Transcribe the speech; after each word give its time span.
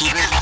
keep 0.00 0.39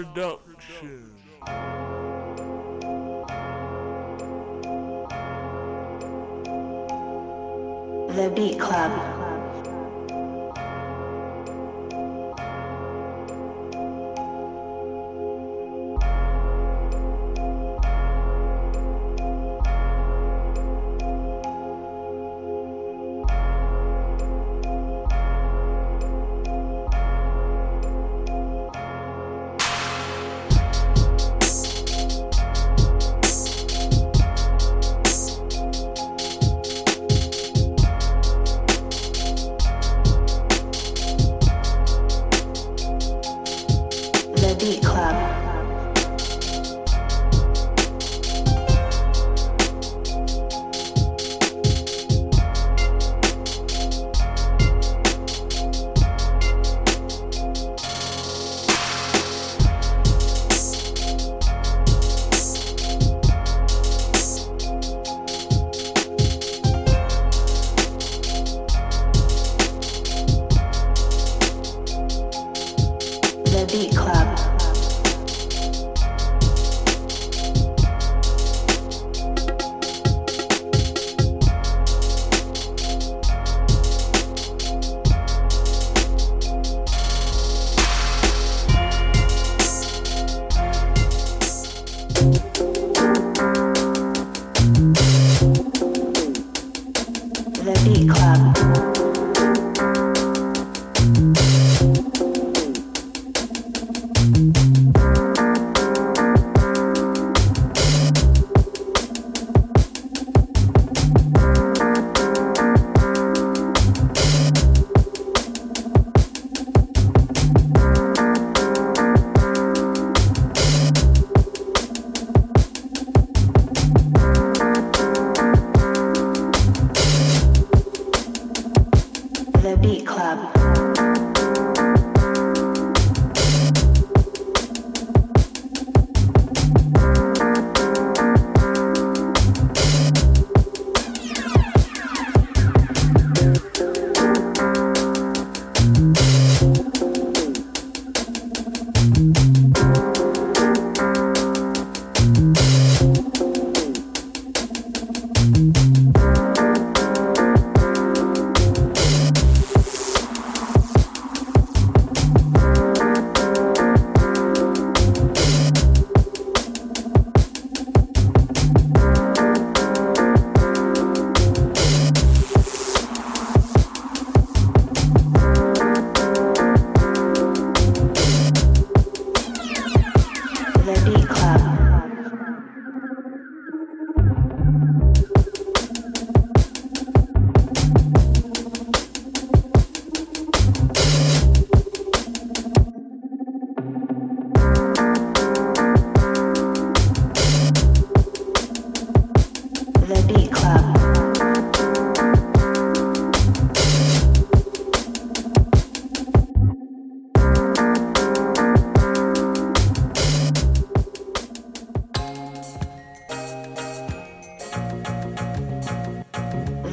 Production. 0.00 0.29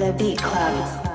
The 0.07 0.13
Beat 0.13 0.37
Club. 0.37 1.06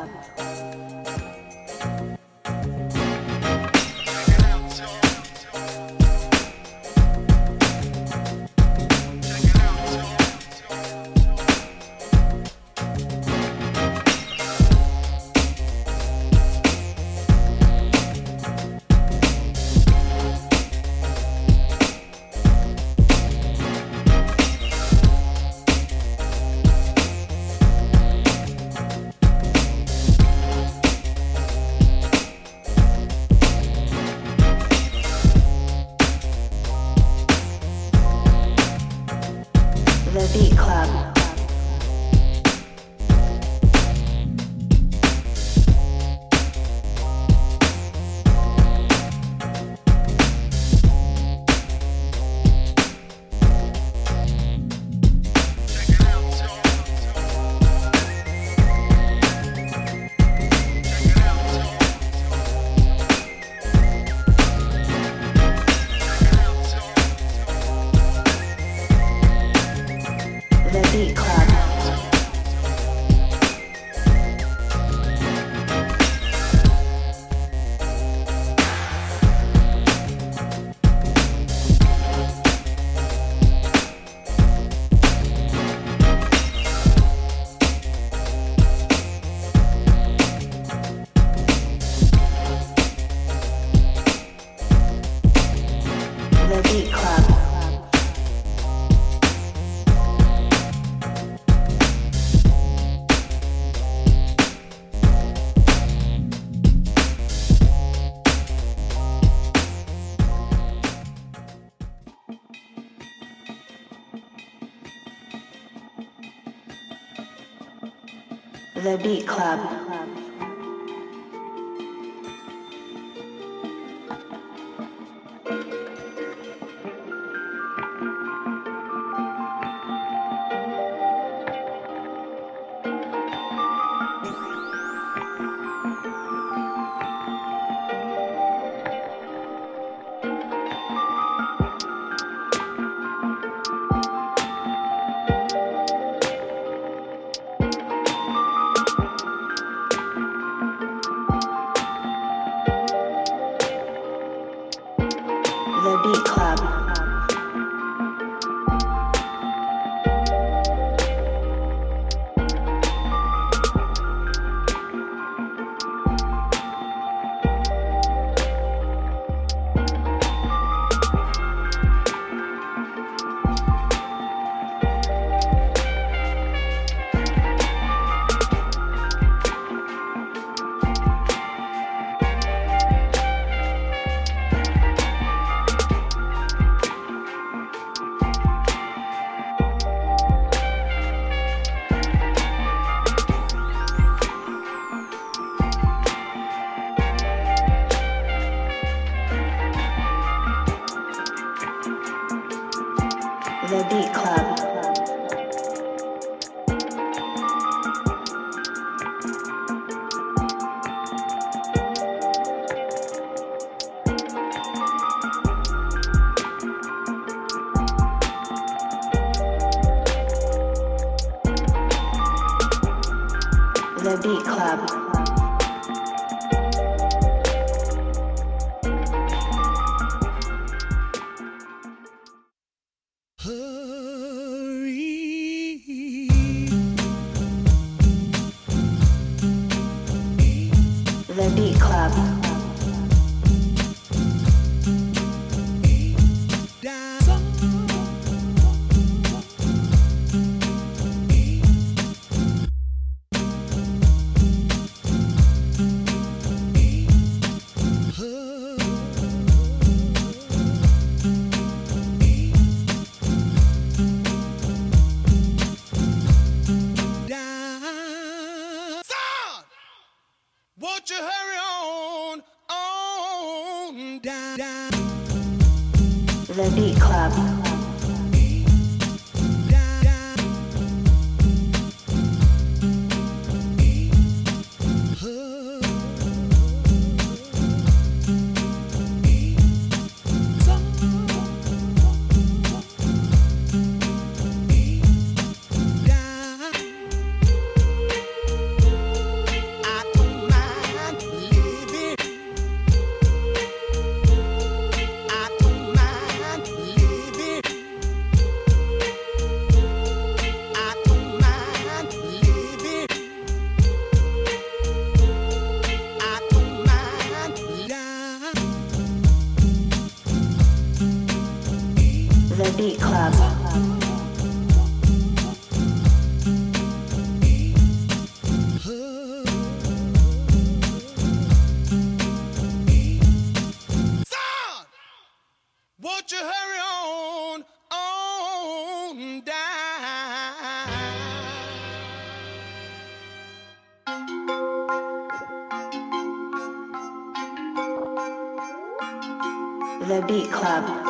Beat 350.26 350.52
Club. 350.52 351.01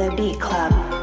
The 0.00 0.10
Beat 0.16 0.40
Club. 0.40 0.99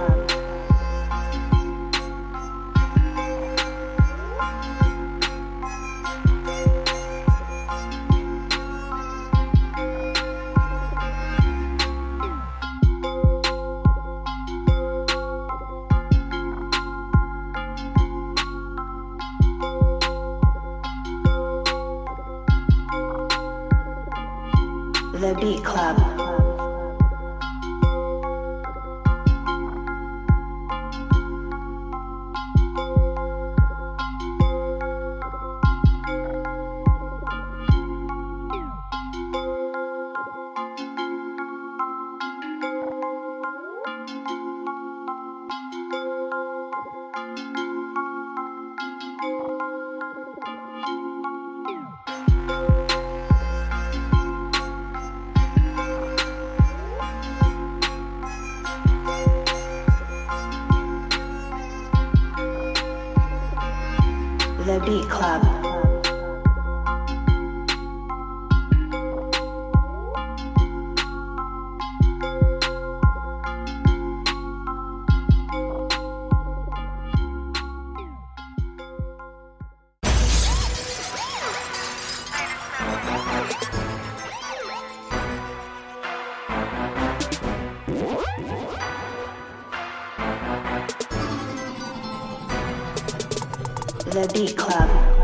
The 94.18 94.28
Beat 94.34 94.58
Club. 94.58 95.17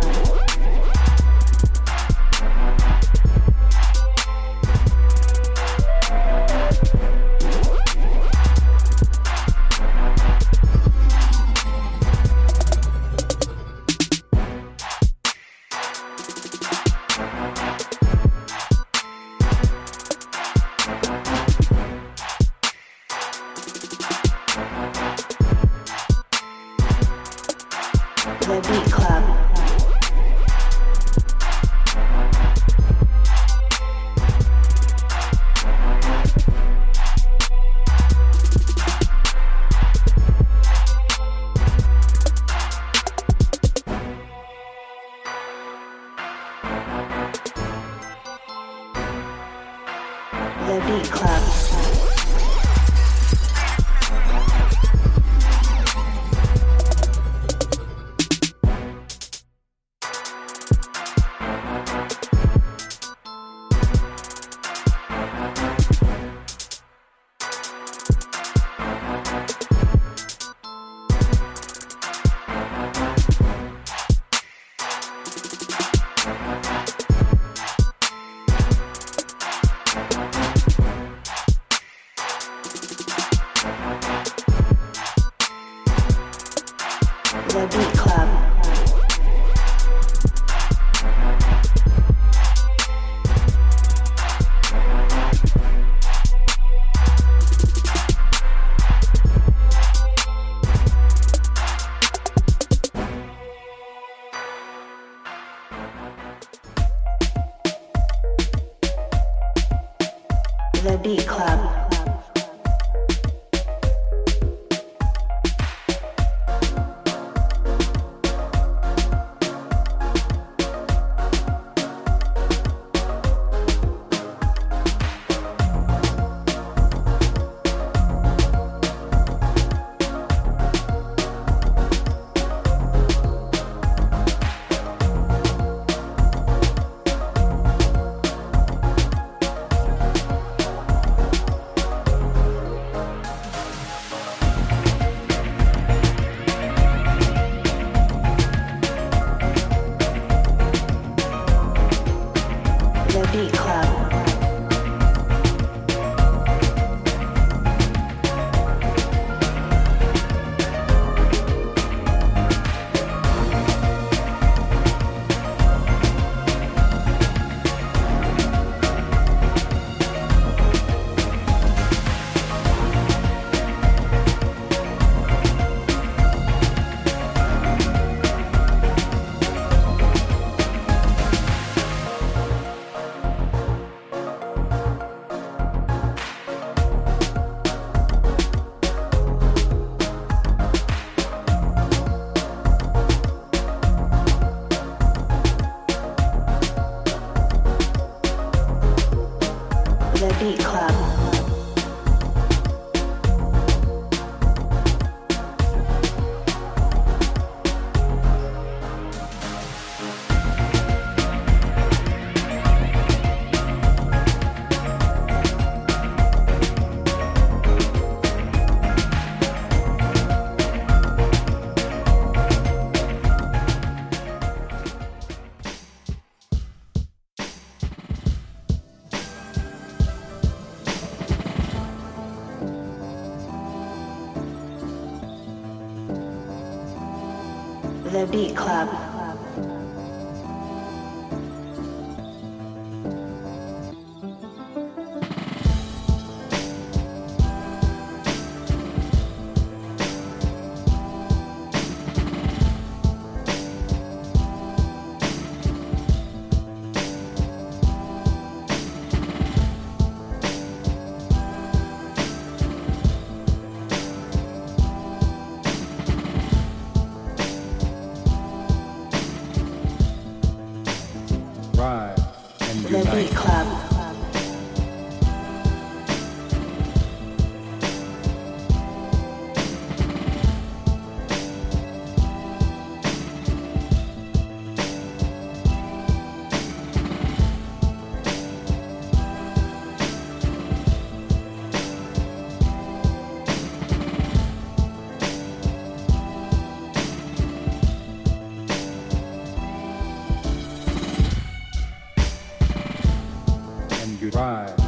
And 304.44 304.83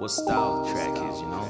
what 0.00 0.10
style 0.10 0.66
track 0.72 0.92
is, 0.92 1.20
you 1.20 1.26
know? 1.26 1.44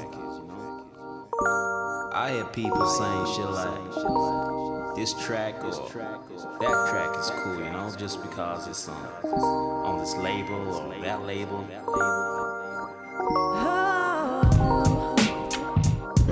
I 2.13 2.31
hear 2.33 2.43
people 2.43 2.85
saying 2.85 3.25
shit 3.33 3.49
like 3.49 4.95
this 4.97 5.13
track 5.25 5.63
or 5.63 5.71
that 5.71 6.87
track 6.89 7.17
is 7.17 7.29
cool, 7.29 7.59
you 7.63 7.71
know, 7.71 7.89
just 7.97 8.21
because 8.21 8.67
it's 8.67 8.89
on, 8.89 8.97
on 9.23 9.99
this 9.99 10.13
label 10.17 10.75
or 10.75 10.99
that 10.99 11.21
label. 11.21 11.65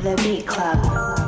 The 0.04 0.22
Beat 0.22 0.46
Club. 0.46 1.19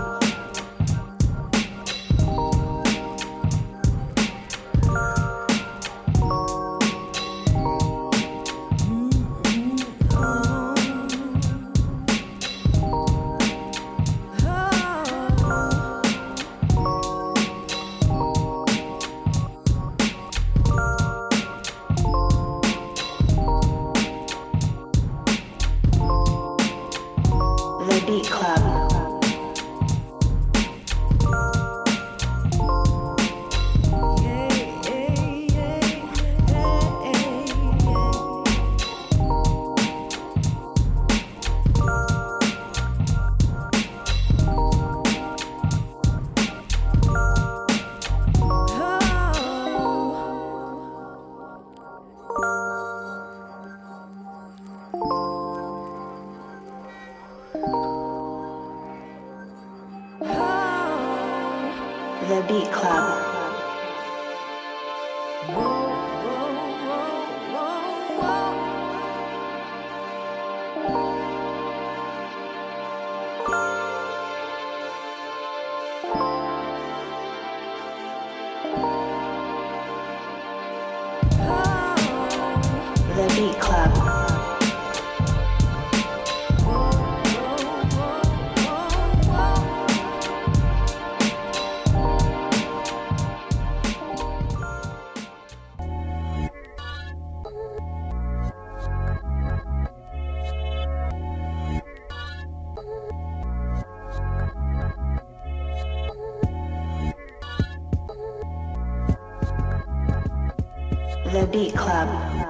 The 111.31 111.47
Beat 111.47 111.73
Club. 111.73 112.40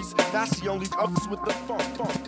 Stories. 0.00 0.58
She 0.58 0.68
only 0.68 0.86
ups 0.98 1.28
with 1.28 1.44
the 1.44 1.52
funk, 1.52 1.82
funk. 1.96 2.21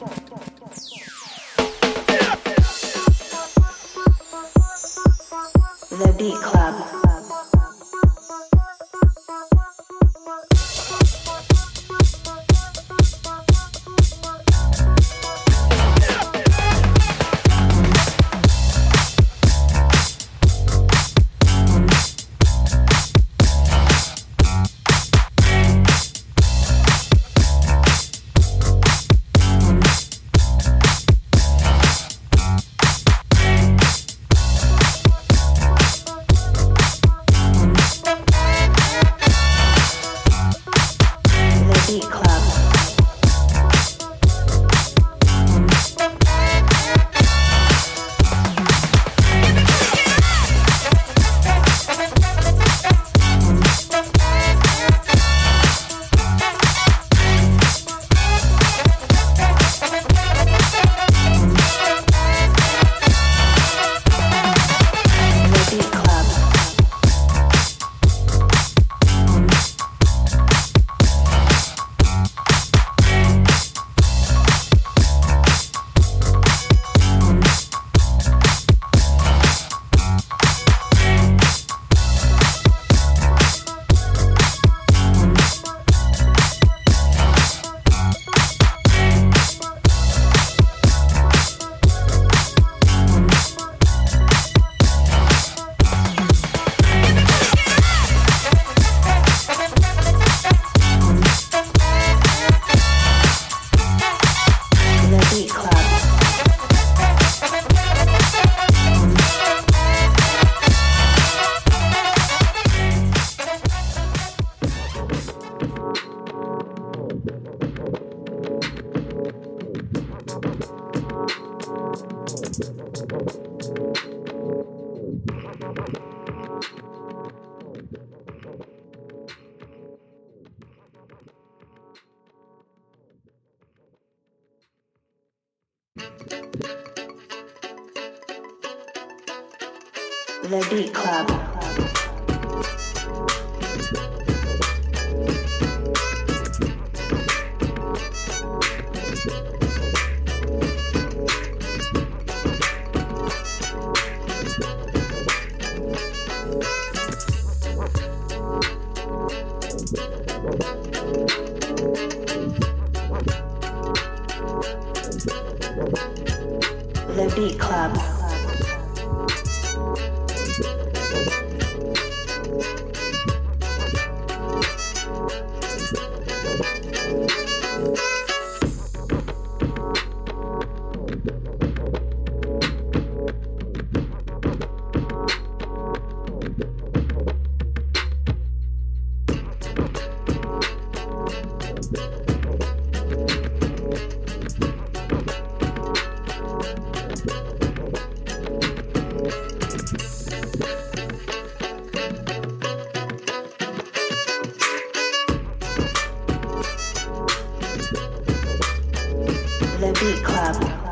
Beat 210.05 210.23
Club. 210.23 210.84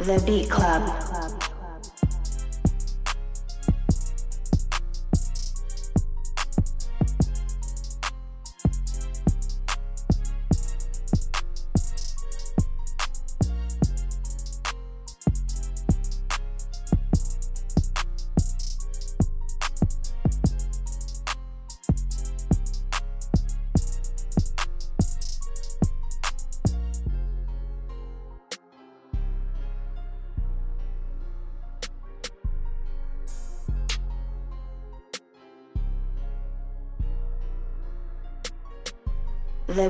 The 0.00 0.18
Beat 0.24 0.48
Club. 0.48 1.09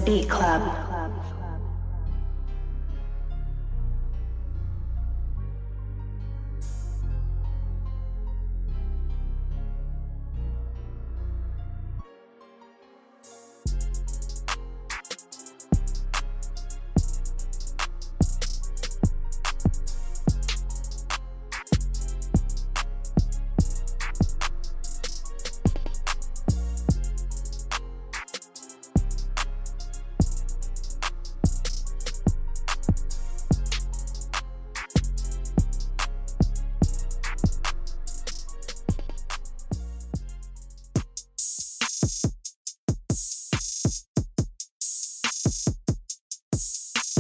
The 0.01 0.07
Beat 0.07 0.31
Club. 0.31 0.90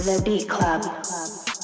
The 0.00 0.22
Beat 0.24 0.48
Club. 0.48 1.59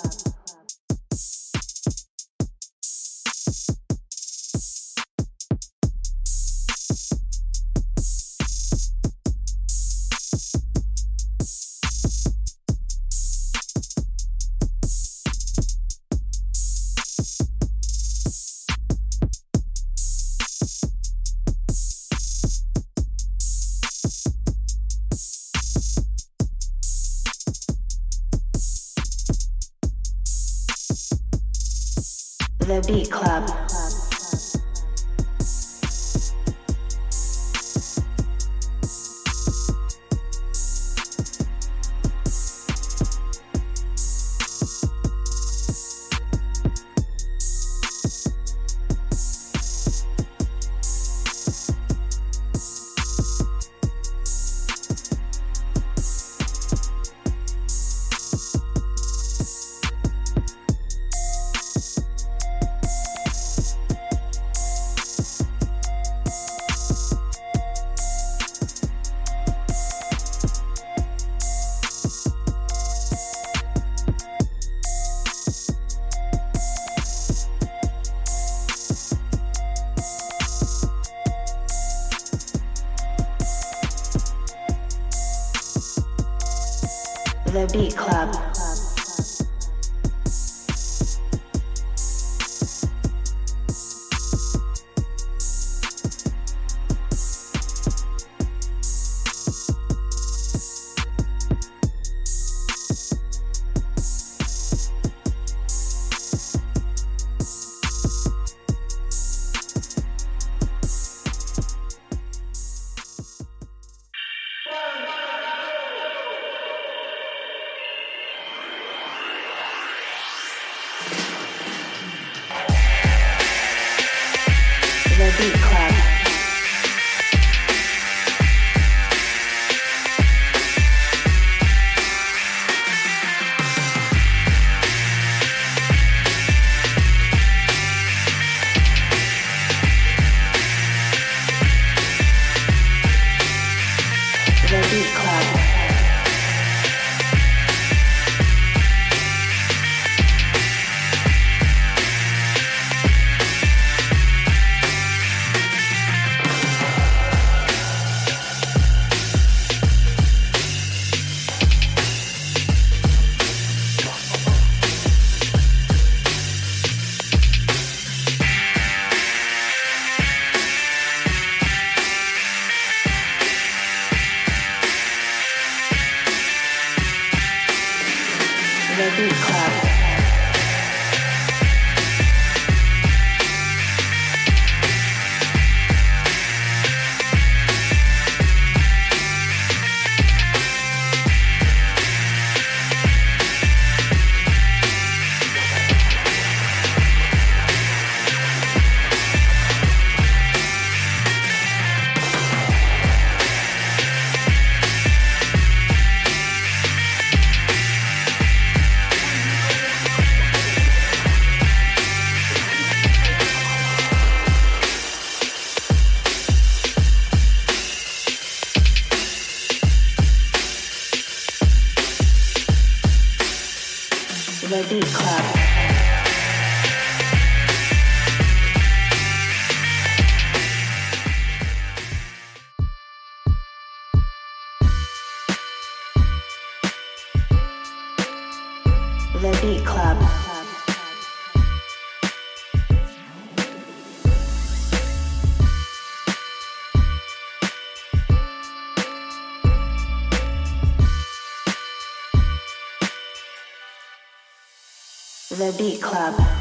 Beat 255.76 256.00
Club. 256.00 256.55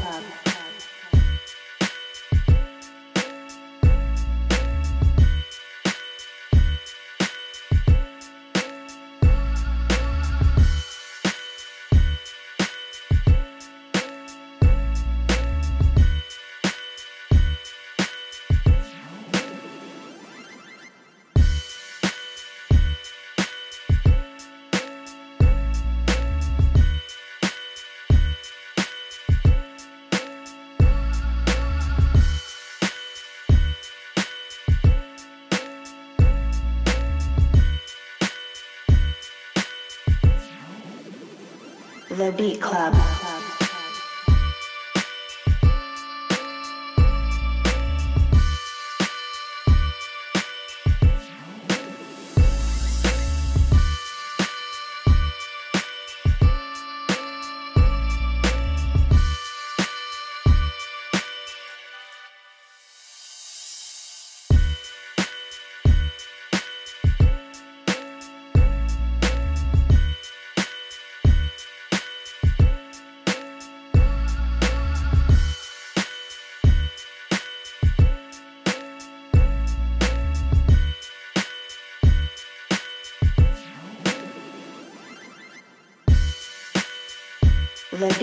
Beat 42.36 42.60
Club. 42.60 43.15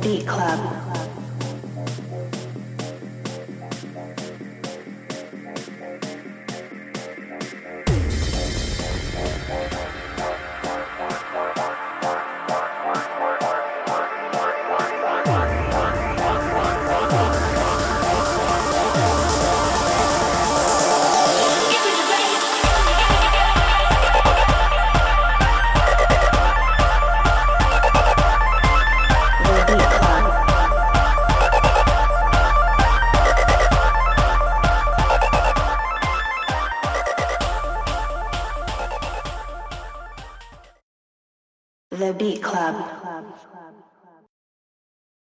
Beat 0.00 0.26
Club. 0.26 0.69